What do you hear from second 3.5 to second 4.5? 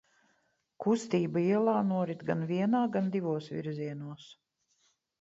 virzienos.